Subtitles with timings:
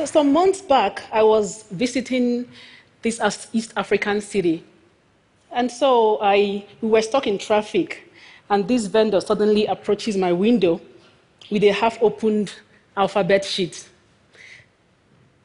[0.00, 2.48] So, some months back, I was visiting
[3.02, 3.20] this
[3.52, 4.64] East African city.
[5.52, 8.10] And so I, we were stuck in traffic,
[8.48, 10.80] and this vendor suddenly approaches my window
[11.50, 12.54] with a half opened
[12.96, 13.90] alphabet sheet.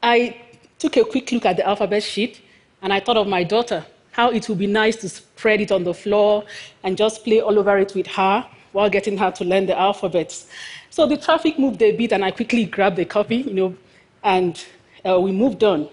[0.02, 0.38] I
[0.80, 2.40] took a quick look at the alphabet sheet,
[2.82, 5.84] and I thought of my daughter, how it would be nice to spread it on
[5.84, 6.46] the floor
[6.82, 10.48] and just play all over it with her while getting her to learn the alphabets.
[10.92, 13.76] So the traffic moved a bit, and I quickly grabbed the copy, you know,
[14.26, 14.66] and
[15.08, 15.88] uh, we moved on.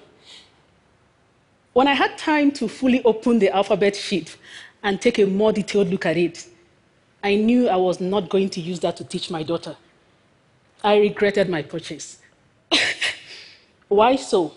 [1.74, 4.36] When I had time to fully open the alphabet sheet
[4.82, 6.48] and take a more detailed look at it,
[7.22, 9.76] I knew I was not going to use that to teach my daughter.
[10.82, 12.18] I regretted my purchase.
[13.88, 14.54] Why so?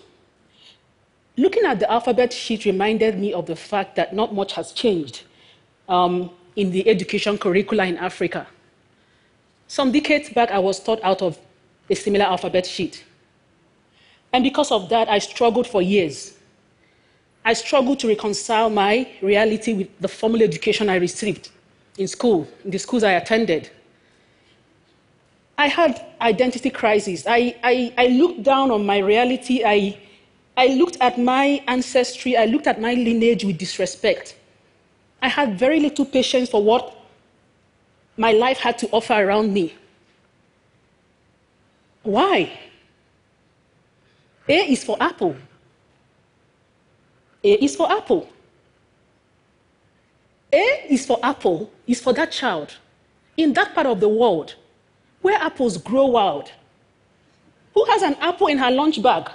[1.37, 5.23] Looking at the alphabet sheet reminded me of the fact that not much has changed
[5.89, 8.47] um, in the education curricula in Africa.
[9.67, 11.37] Some decades back, I was taught out of
[11.89, 13.03] a similar alphabet sheet.
[14.33, 16.35] And because of that, I struggled for years.
[17.45, 21.49] I struggled to reconcile my reality with the formal education I received
[21.97, 23.69] in school, in the schools I attended.
[25.57, 27.25] I had identity crisis.
[27.27, 29.63] I, I, I looked down on my reality.
[29.63, 29.97] I,
[30.57, 32.35] I looked at my ancestry.
[32.35, 34.35] I looked at my lineage with disrespect.
[35.21, 36.95] I had very little patience for what
[38.17, 39.75] my life had to offer around me.
[42.03, 42.51] Why?
[44.47, 45.35] A is for apple.
[47.43, 48.29] A is for apple.
[50.53, 52.75] A is for apple, is for that child
[53.37, 54.55] in that part of the world
[55.21, 56.51] where apples grow wild.
[57.73, 59.29] Who has an apple in her lunch bag?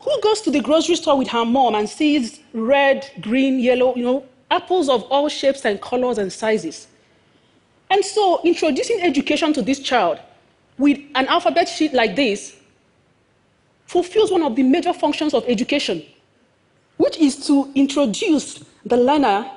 [0.00, 4.04] Who goes to the grocery store with her mom and sees red, green, yellow, you
[4.04, 6.86] know, apples of all shapes and colors and sizes?
[7.90, 10.20] And so, introducing education to this child
[10.78, 12.56] with an alphabet sheet like this
[13.86, 16.04] fulfills one of the major functions of education,
[16.96, 19.50] which is to introduce the learner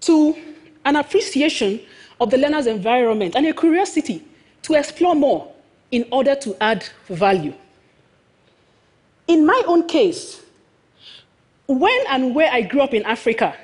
[0.00, 0.36] to
[0.84, 1.80] an appreciation
[2.20, 4.22] of the learner's environment and a curiosity
[4.62, 5.52] to explore more
[5.90, 7.54] in order to add value.
[9.26, 10.42] In my own case,
[11.66, 13.56] when and where I grew up in Africa,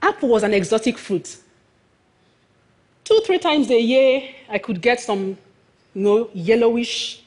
[0.00, 1.36] apple was an exotic fruit.
[3.04, 5.36] Two, three times a year, I could get some
[5.94, 7.21] you know, yellowish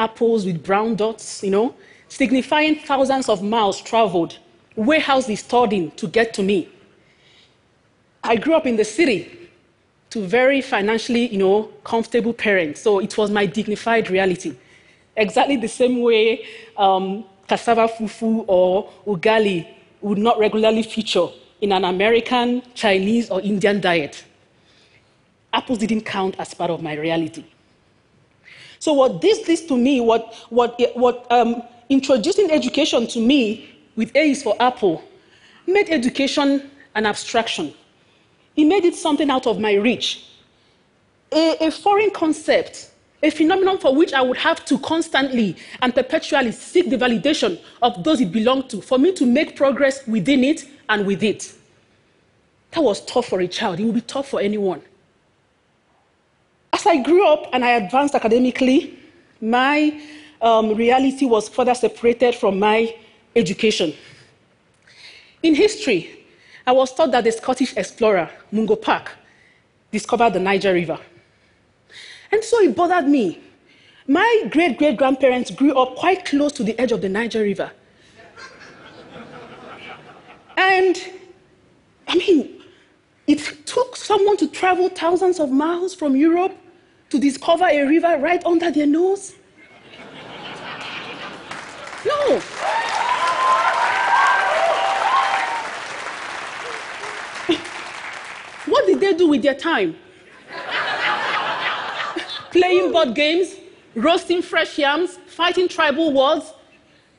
[0.00, 1.74] apples with brown dots, you know,
[2.08, 4.38] signifying thousands of miles traveled,
[4.74, 6.68] warehouses stored in to get to me.
[8.24, 9.48] I grew up in the city
[10.08, 14.56] to very financially, you know, comfortable parents, so it was my dignified reality.
[15.16, 16.46] Exactly the same way
[16.78, 19.66] um, cassava fufu or ugali
[20.00, 21.28] would not regularly feature
[21.60, 24.24] in an American, Chinese, or Indian diet.
[25.52, 27.44] Apples didn't count as part of my reality.
[28.80, 34.10] So what this leads to me, what, what, what um, introducing education to me with
[34.16, 35.04] A is for Apple,
[35.66, 37.74] made education an abstraction.
[38.56, 40.24] It made it something out of my reach.
[41.30, 42.90] A, a foreign concept,
[43.22, 48.02] a phenomenon for which I would have to constantly and perpetually seek the validation of
[48.02, 51.52] those it belonged to for me to make progress within it and with it.
[52.70, 53.78] That was tough for a child.
[53.78, 54.80] It would be tough for anyone.
[56.80, 58.98] As I grew up and I advanced academically,
[59.38, 60.00] my
[60.40, 62.96] um, reality was further separated from my
[63.36, 63.92] education.
[65.42, 66.24] In history,
[66.66, 69.10] I was taught that the Scottish explorer, Mungo Park,
[69.92, 70.98] discovered the Niger River.
[72.32, 73.38] And so it bothered me.
[74.08, 77.70] My great great grandparents grew up quite close to the edge of the Niger River.
[80.56, 80.96] and
[82.08, 82.62] I mean,
[83.26, 86.56] it took someone to travel thousands of miles from Europe
[87.10, 89.34] to discover a river right under their nose?
[92.06, 92.40] No.
[98.66, 99.96] what did they do with their time?
[102.52, 103.56] Playing board games,
[103.94, 106.52] roasting fresh yams, fighting tribal wars,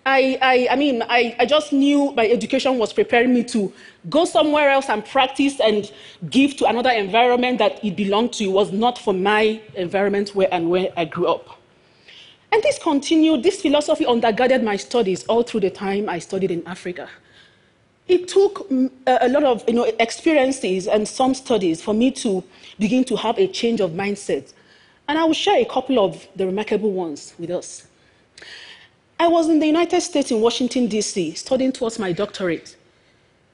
[0.05, 3.71] I, I, I mean, I, I just knew my education was preparing me to
[4.09, 5.91] go somewhere else and practice and
[6.29, 8.45] give to another environment that it belonged to.
[8.45, 11.61] It was not for my environment where and where I grew up.
[12.51, 16.67] And this continued, this philosophy undergirded my studies all through the time I studied in
[16.67, 17.07] Africa.
[18.07, 22.43] It took mm, a lot of you know, experiences and some studies for me to
[22.79, 24.51] begin to have a change of mindset.
[25.07, 27.87] And I will share a couple of the remarkable ones with us.
[29.21, 32.75] I was in the United States in Washington, D.C., studying towards my doctorate.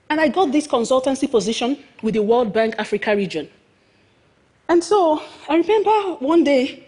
[0.09, 3.49] And I got this consultancy position with the World Bank Africa region.
[4.69, 5.91] And so I remember
[6.25, 6.87] one day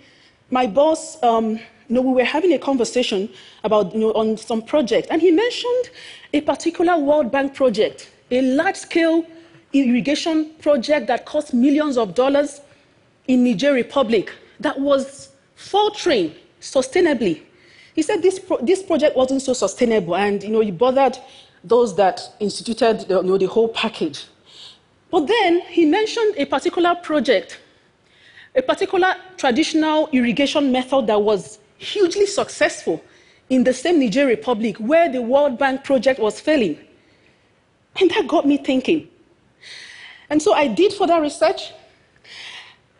[0.49, 1.55] my boss um,
[1.89, 3.27] you know, we were having a conversation
[3.65, 5.89] about, you know, on some project, and he mentioned
[6.31, 9.25] a particular World Bank project, a large-scale
[9.73, 12.61] irrigation project that cost millions of dollars
[13.27, 17.41] in Niger Republic that was faltering sustainably.
[17.99, 21.17] He said this, pro- this project wasn't so sustainable, and you know, he bothered
[21.65, 24.23] those that instituted you know, the whole package.
[25.11, 27.59] But then he mentioned a particular project,
[28.55, 33.03] a particular traditional irrigation method that was hugely successful
[33.49, 36.79] in the same Niger Republic where the World Bank project was failing.
[37.99, 39.09] And that got me thinking.
[40.29, 41.73] And so I did further research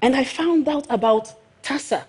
[0.01, 2.03] and I found out about TASA.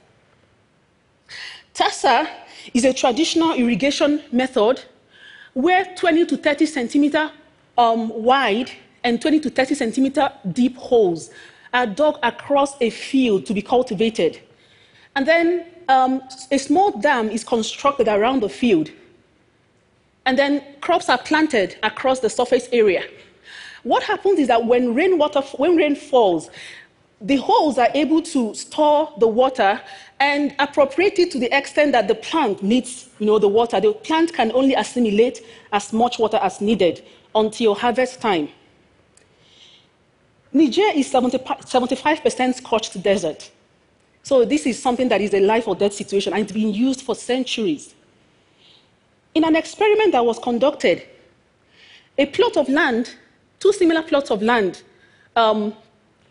[1.72, 2.28] TASA
[2.75, 4.83] is a traditional irrigation method
[5.55, 7.31] where 20 to 30 centimeter
[7.77, 8.71] um, wide
[9.05, 11.31] and 20 to 30 centimeter deep holes
[11.73, 14.41] are dug across a field to be cultivated.
[15.17, 18.91] And then um, a small dam is constructed around the field.
[20.27, 23.05] And then crops are planted across the surface area.
[23.83, 26.51] What happens is that when rainwater, when rain falls,
[27.20, 29.81] the holes are able to store the water
[30.20, 33.81] and appropriate it to the extent that the plant needs you know, the water.
[33.81, 38.49] The plant can only assimilate as much water as needed until harvest time.
[40.52, 43.50] Niger is 75% scorched desert.
[44.23, 47.02] So this is something that is a life or death situation and it's been used
[47.02, 47.94] for centuries.
[49.34, 51.06] In an experiment that was conducted,
[52.19, 53.14] a plot of land,
[53.61, 54.82] two similar plots of land,
[55.37, 55.75] um,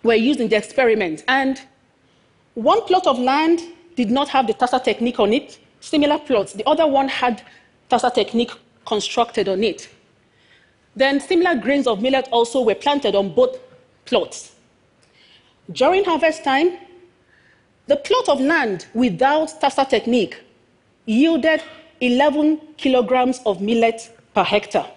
[0.03, 1.23] were used in the experiment.
[1.27, 1.61] And
[2.55, 3.61] one plot of land
[3.95, 6.53] did not have the TASA technique on it, similar plots.
[6.53, 7.41] The other one had
[7.89, 8.51] TASA technique
[8.85, 9.89] constructed on it.
[10.95, 13.57] Then similar grains of millet also were planted on both
[14.05, 14.55] plots.
[15.71, 16.77] During harvest time,
[17.87, 20.37] the plot of land without TASA technique
[21.05, 21.61] yielded
[22.01, 24.89] 11 kilograms of millet per hectare.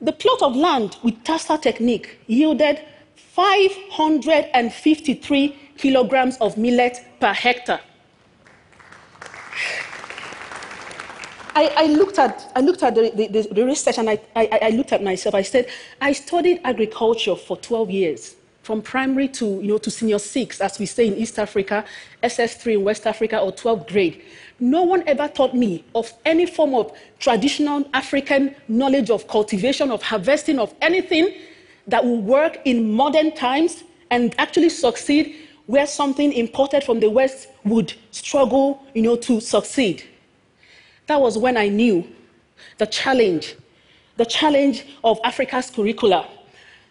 [0.00, 2.80] The plot of land with TASA technique yielded
[3.16, 7.80] 553 kilograms of millet per hectare.
[11.56, 14.70] I, I, looked at, I looked at the, the, the research and I, I, I,
[14.70, 15.36] looked at myself.
[15.36, 15.68] I said,
[16.00, 18.34] I studied agriculture for 12 years,
[18.64, 21.84] from primary to, you know, to senior six, as we say in East Africa,
[22.24, 24.22] SS3 in West Africa, or 12th grade.
[24.58, 30.02] No one ever taught me of any form of traditional African knowledge of cultivation, of
[30.02, 31.32] harvesting, of anything
[31.86, 35.36] that will work in modern times and actually succeed
[35.66, 40.04] where something imported from the West would struggle, you know, to succeed.
[41.06, 42.06] That was when I knew
[42.78, 43.56] the challenge,
[44.16, 46.28] the challenge of Africa's curricula.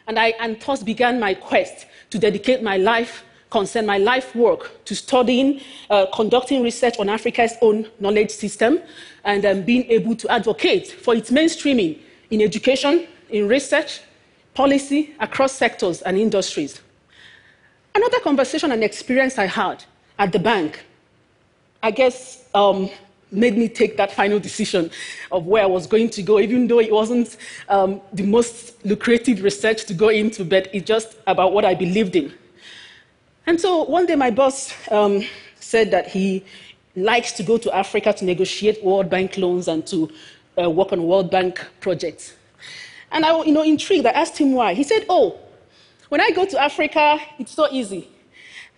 [0.08, 4.84] And I and thus began my quest to dedicate my life, concern my life work
[4.86, 8.80] to studying, uh, conducting research on Africa's own knowledge system,
[9.24, 12.00] and um, being able to advocate for its mainstreaming
[12.32, 14.02] in education, in research,
[14.54, 16.82] policy across sectors and industries.
[17.96, 19.84] Another conversation and experience I had
[20.18, 20.84] at the bank,
[21.82, 22.90] I guess um,
[23.32, 24.92] made me take that final decision
[25.32, 27.38] of where I was going to go, even though it wasn't
[27.70, 32.16] um, the most lucrative research to go into, but it's just about what I believed
[32.16, 32.34] in.
[33.46, 35.24] And so one day my boss um,
[35.60, 36.46] said that he
[36.96, 40.12] likes to go to Africa to negotiate World Bank loans and to
[40.62, 42.34] uh, work on World Bank projects.
[43.14, 44.74] And I, you know, intrigued, I asked him why.
[44.74, 45.40] He said, oh,
[46.10, 48.10] when I go to Africa, it's so easy.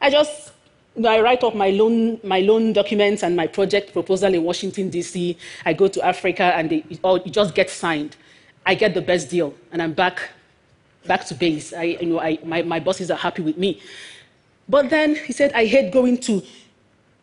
[0.01, 0.51] I just
[0.96, 4.44] you know, I write up my loan, my loan documents and my project proposal in
[4.44, 5.38] Washington, D.C.
[5.65, 8.18] I go to Africa and they, it, all, it just gets signed.
[8.65, 10.30] I get the best deal and I'm back,
[11.06, 11.74] back to base.
[11.74, 13.82] I, you know, I, my, my bosses are happy with me.
[14.68, 16.42] But then he said, I hate going to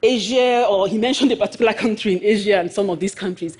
[0.02, 3.56] Asia, or he mentioned a particular country in Asia and some of these countries.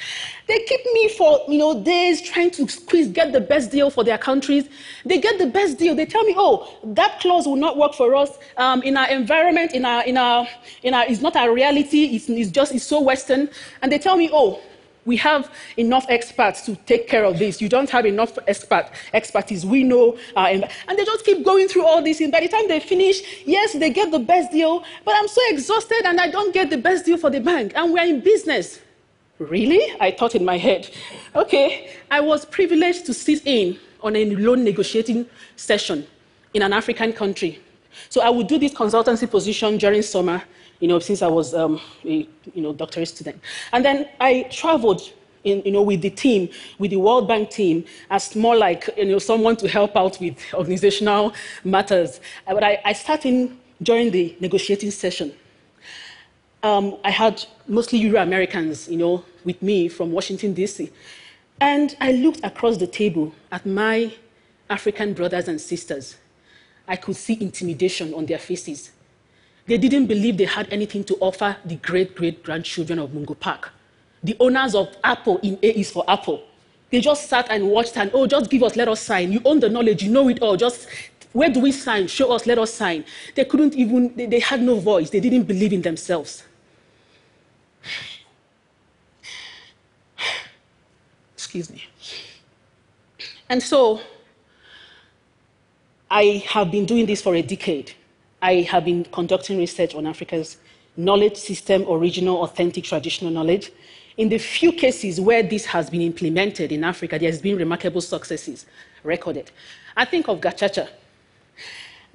[0.49, 4.03] They keep me for you know days trying to squeeze, get the best deal for
[4.03, 4.69] their countries.
[5.05, 5.95] They get the best deal.
[5.95, 9.73] They tell me, oh, that clause will not work for us um, in our environment,
[9.73, 10.49] in our in our
[10.83, 11.05] in our.
[11.07, 12.17] It's not our reality.
[12.17, 13.49] It's, it's just it's so Western.
[13.83, 14.61] And they tell me, oh,
[15.05, 17.61] we have enough experts to take care of this.
[17.61, 19.67] You don't have enough expert, expertise.
[19.67, 20.17] We know.
[20.37, 22.21] Uh, and they just keep going through all this.
[22.21, 25.41] And by the time they finish, yes, they get the best deal, but I'm so
[25.49, 27.73] exhausted and I don't get the best deal for the bank.
[27.75, 28.81] And we're in business.
[29.39, 29.93] Really?
[30.01, 30.89] I thought in my head.
[31.35, 36.07] Okay, I was privileged to sit in on a loan negotiating session
[36.55, 37.61] in an African country.
[38.09, 40.43] So I would do this consultancy position during summer
[40.83, 43.41] you know, since I was um, a you know, doctorate student.
[43.73, 45.01] And then I traveled
[45.45, 46.49] in, you know, with the team,
[46.79, 50.37] with the World Bank team, as more like you know, someone to help out with
[50.53, 52.21] organizational matters.
[52.47, 55.33] But I, I started during the negotiating session.
[56.65, 60.91] um, I had mostly Euro Americans, you know, with me from Washington, D.C.
[61.61, 64.13] And I looked across the table at my
[64.69, 66.17] African brothers and sisters.
[66.89, 68.91] I could see intimidation on their faces.
[69.67, 73.71] They didn't believe they had anything to offer the great great grandchildren of Mungo Park.
[74.23, 76.43] The owners of Apple in A is for Apple.
[76.91, 79.33] They just sat and watched and, oh, just give us, let us sign.
[79.33, 80.57] You own the knowledge, you know it all.
[80.57, 80.87] Just
[81.33, 82.07] where do we sign?
[82.07, 83.05] Show us, let us sign.
[83.35, 85.11] They couldn't even, they, they had no voice.
[85.11, 86.45] They didn't believe in themselves.
[91.35, 91.85] Excuse me.
[93.49, 94.01] And so,
[96.11, 97.95] I have been doing this for a decade.
[98.43, 100.57] I have been conducting research on Africa's
[100.97, 103.71] knowledge system, original, authentic, traditional knowledge.
[104.17, 108.01] In the few cases where this has been implemented in Africa, there has been remarkable
[108.01, 108.67] successes
[109.05, 109.53] recorded.
[109.97, 110.89] I think of Gacaca.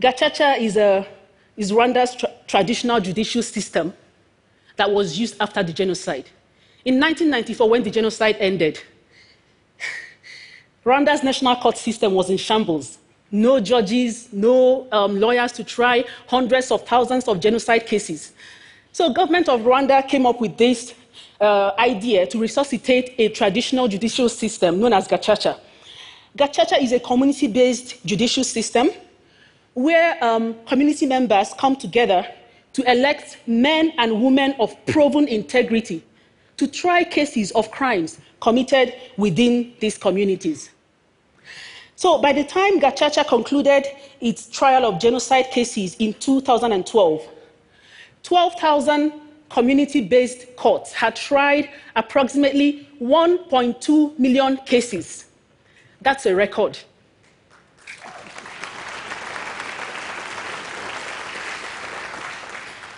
[0.02, 1.08] Gacaca is, a,
[1.56, 3.94] is Rwanda's tra traditional judicial system
[4.76, 6.30] that was used after the genocide.
[6.86, 8.80] In 1994, when the genocide ended,
[10.86, 13.00] Rwanda's national court system was in shambles.
[13.32, 18.34] No judges, no um, lawyers to try hundreds of thousands of genocide cases.
[18.94, 20.94] So government of Rwanda came up with this
[21.42, 25.60] uh, idea to resuscitate a traditional judicial system known as Gacaca.
[26.38, 28.90] Gacaca is a community-based judicial system
[29.74, 32.28] where um, community members come together
[32.74, 36.04] to elect men and women of proven integrity
[36.58, 40.70] to try cases of crimes committed within these communities.
[41.98, 43.88] So by the time Gacaca concluded
[44.22, 47.28] its trial of genocide cases in 2012,
[48.22, 49.14] 12,000
[49.50, 55.26] community based courts had tried approximately 1.2 million cases.
[56.02, 56.78] That's a record.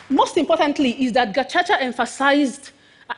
[0.09, 2.71] Most importantly, is that Gacaca emphasized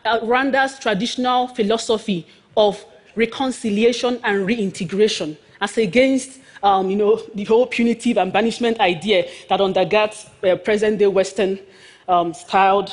[0.05, 2.85] uh, Rwanda's traditional philosophy of
[3.15, 9.59] reconciliation and reintegration as against um, you know, the whole punitive and banishment idea that
[9.59, 11.59] undergirds uh, present day Western
[12.07, 12.91] um, styled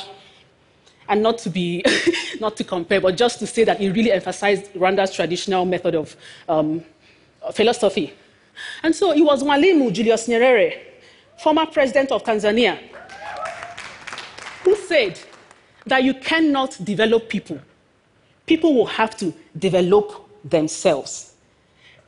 [1.07, 1.83] and not to be,
[2.39, 6.15] not to compare, but just to say that it really emphasized Rwanda's traditional method of
[6.47, 6.83] um,
[7.53, 8.13] philosophy.
[8.83, 10.77] And so it was Mwalimu Julius Nyerere,
[11.37, 12.77] former president of Tanzania,
[14.63, 15.19] who said
[15.85, 17.59] that you cannot develop people.
[18.45, 21.28] People will have to develop themselves.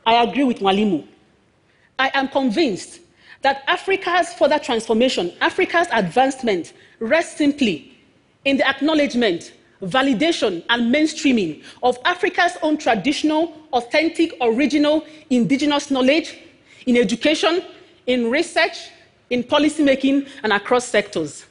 [0.05, 1.07] I agree with Mwalimu.
[1.99, 2.99] I am convinced
[3.41, 7.97] that Africa's further transformation, Africa's advancement, rests simply
[8.45, 16.37] in the acknowledgement, validation, and mainstreaming of Africa's own traditional, authentic, original, indigenous knowledge
[16.85, 17.63] in education,
[18.07, 18.89] in research,
[19.29, 21.45] in policymaking, and across sectors.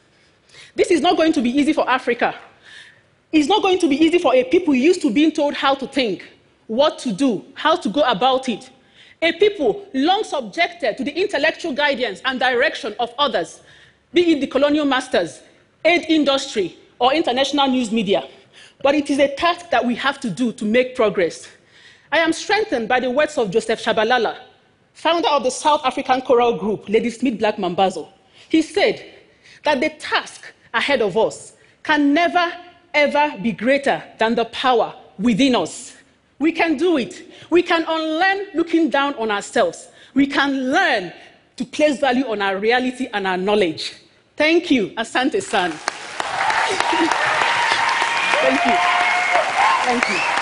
[0.74, 2.34] This is not going to be easy for Africa.
[3.32, 5.86] It's not going to be easy for a people used to being told how to
[5.86, 6.28] think,
[6.70, 8.70] what to do, how to go about it.
[9.22, 13.60] A people long subjected to the intellectual guidance and direction of others,
[14.14, 15.40] be it the colonial masters,
[15.84, 18.28] aid industry, or international news media.
[18.84, 21.48] But it is a task that we have to do to make progress.
[22.12, 24.38] I am strengthened by the words of Joseph Shabalala,
[24.94, 28.06] founder of the South African choral group, Ladysmith Black Mambazo.
[28.48, 29.04] He said
[29.64, 32.52] that the task ahead of us can never,
[32.94, 35.96] ever be greater than the power within us.
[36.40, 37.22] We can do it.
[37.50, 39.88] We can unlearn looking down on ourselves.
[40.14, 41.12] We can learn
[41.56, 43.94] to place value on our reality and our knowledge.
[44.36, 45.70] Thank you, Asante San.
[48.40, 48.76] Thank you.
[49.84, 50.39] Thank you.